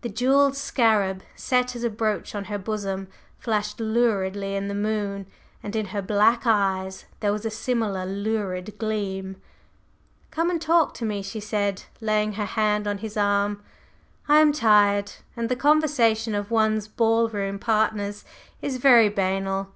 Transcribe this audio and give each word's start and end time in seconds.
The 0.00 0.08
jewelled 0.08 0.56
scarab, 0.56 1.22
set 1.36 1.76
as 1.76 1.84
a 1.84 1.90
brooch 1.90 2.34
on 2.34 2.46
her 2.46 2.58
bosom, 2.58 3.06
flashed 3.38 3.78
luridly 3.78 4.56
in 4.56 4.66
the 4.66 4.74
moon, 4.74 5.26
and 5.62 5.76
in 5.76 5.86
her 5.94 6.02
black 6.02 6.42
eyes 6.44 7.04
there 7.20 7.30
was 7.30 7.44
a 7.44 7.52
similar 7.52 8.04
lurid 8.04 8.78
gleam. 8.78 9.40
"Come 10.32 10.50
and 10.50 10.60
talk 10.60 10.92
to 10.94 11.04
me," 11.04 11.22
she 11.22 11.38
said, 11.38 11.84
laying 12.00 12.32
her 12.32 12.46
hand 12.46 12.88
on 12.88 12.98
his 12.98 13.16
arm; 13.16 13.62
"I 14.28 14.40
am 14.40 14.50
tired, 14.50 15.12
and 15.36 15.48
the 15.48 15.54
conversation 15.54 16.34
of 16.34 16.50
one's 16.50 16.88
ball 16.88 17.28
room 17.28 17.60
partners 17.60 18.24
is 18.60 18.78
very 18.78 19.08
banal. 19.08 19.70